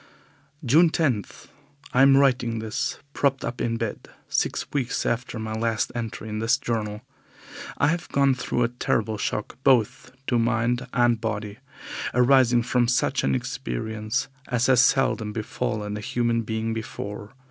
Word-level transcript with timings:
June 0.65 0.89
10. 0.89 1.25
I 1.93 2.01
am 2.01 2.17
writing 2.17 2.57
this, 2.57 2.97
propped 3.13 3.45
up 3.45 3.61
in 3.61 3.77
bed, 3.77 4.09
six 4.27 4.65
weeks 4.73 5.05
after 5.05 5.37
my 5.37 5.53
last 5.53 5.91
entry 5.93 6.27
in 6.27 6.39
this 6.39 6.57
journal. 6.57 7.01
I 7.77 7.85
have 7.89 8.09
gone 8.09 8.33
through 8.33 8.63
a 8.63 8.67
terrible 8.69 9.19
shock 9.19 9.57
both 9.63 10.11
to 10.25 10.39
mind 10.39 10.87
and 10.91 11.21
body, 11.21 11.59
arising 12.15 12.63
from 12.63 12.87
such 12.87 13.23
an 13.23 13.35
experience 13.35 14.27
as 14.47 14.65
has 14.65 14.81
seldom 14.81 15.33
befallen 15.33 15.95
a 15.95 15.99
human 15.99 16.41
being 16.41 16.73
before. 16.73 17.33